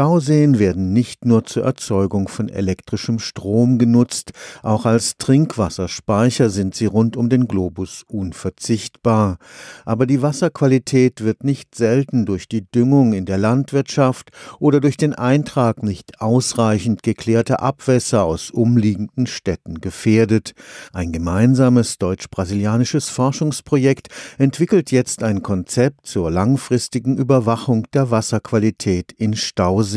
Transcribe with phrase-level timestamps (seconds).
[0.00, 6.86] Stauseen werden nicht nur zur Erzeugung von elektrischem Strom genutzt, auch als Trinkwasserspeicher sind sie
[6.86, 9.36] rund um den Globus unverzichtbar.
[9.84, 15.12] Aber die Wasserqualität wird nicht selten durch die Düngung in der Landwirtschaft oder durch den
[15.12, 20.54] Eintrag nicht ausreichend geklärter Abwässer aus umliegenden Städten gefährdet.
[20.94, 24.08] Ein gemeinsames deutsch-brasilianisches Forschungsprojekt
[24.38, 29.89] entwickelt jetzt ein Konzept zur langfristigen Überwachung der Wasserqualität in Stauseen.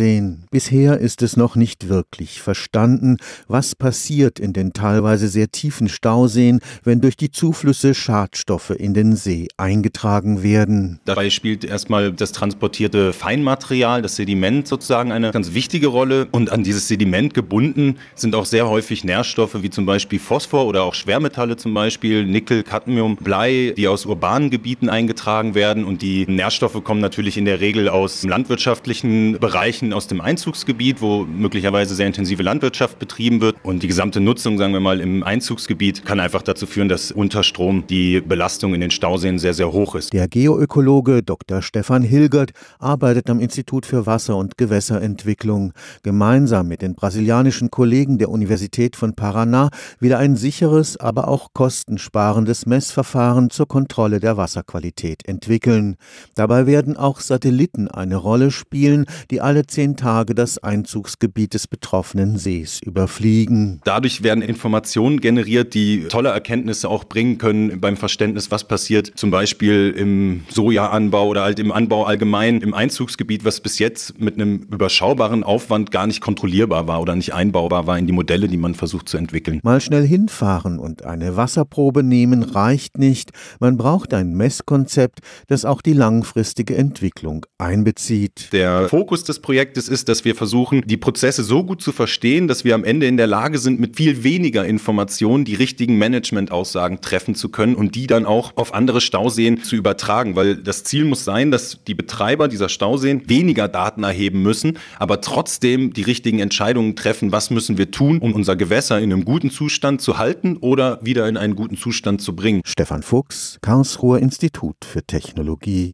[0.52, 6.60] Bisher ist es noch nicht wirklich verstanden, was passiert in den teilweise sehr tiefen Stauseen,
[6.84, 11.00] wenn durch die Zuflüsse Schadstoffe in den See eingetragen werden.
[11.06, 16.28] Dabei spielt erstmal das transportierte Feinmaterial, das Sediment sozusagen eine ganz wichtige Rolle.
[16.32, 20.84] Und an dieses Sediment gebunden sind auch sehr häufig Nährstoffe wie zum Beispiel Phosphor oder
[20.84, 25.84] auch Schwermetalle zum Beispiel, Nickel, Cadmium, Blei, die aus urbanen Gebieten eingetragen werden.
[25.84, 31.26] Und die Nährstoffe kommen natürlich in der Regel aus landwirtschaftlichen Bereichen, aus dem Einzugsgebiet, wo
[31.26, 33.58] möglicherweise sehr intensive Landwirtschaft betrieben wird.
[33.64, 37.44] Und die gesamte Nutzung, sagen wir mal, im Einzugsgebiet kann einfach dazu führen, dass unter
[37.44, 40.14] Strom die Belastung in den Stauseen sehr, sehr hoch ist.
[40.14, 41.62] Der Geoökologe Dr.
[41.62, 45.74] Stefan Hilgert arbeitet am Institut für Wasser- und Gewässerentwicklung.
[46.04, 51.50] Gemeinsam mit den brasilianischen Kollegen der Universität von Paraná will er ein sicheres, aber auch
[51.54, 55.96] kostensparendes Messverfahren zur Kontrolle der Wasserqualität entwickeln.
[56.36, 62.38] Dabei werden auch Satelliten eine Rolle spielen, die alle zehn Tage das Einzugsgebiet des betroffenen
[62.38, 63.82] Sees überfliegen.
[63.84, 69.32] Dadurch werden Informationen generiert, die tolle Erkenntnisse auch bringen können beim Verständnis, was passiert zum
[69.32, 74.68] Beispiel im Sojaanbau oder halt im Anbau allgemein im Einzugsgebiet, was bis jetzt mit einem
[74.72, 78.76] überschaubaren Aufwand gar nicht kontrollierbar war oder nicht einbaubar war in die Modelle, die man
[78.76, 79.60] versucht zu entwickeln.
[79.64, 83.32] Mal schnell hinfahren und eine Wasserprobe nehmen reicht nicht.
[83.60, 88.50] Man braucht ein Messkonzept, das auch die langfristige Entwicklung einbezieht.
[88.52, 92.64] Der Fokus des Projektes ist, dass wir versuchen, die Prozesse so gut zu verstehen, dass
[92.64, 97.36] wir am Ende in der Lage sind, mit viel weniger Informationen die richtigen Managementaussagen treffen
[97.36, 101.24] zu können und die dann auch auf andere Stauseen zu übertragen, weil das Ziel muss
[101.24, 106.96] sein, dass die Betreiber dieser Stauseen weniger Daten erheben müssen, aber trotzdem die richtigen Entscheidungen
[106.96, 110.98] treffen, was müssen wir tun, um unser Gewässer in einem guten Zustand zu halten oder
[111.04, 112.64] wieder in einen guten Zustand zu bringen.
[112.66, 115.92] Stefan Fuchs, Karlsruher Institut für Technologie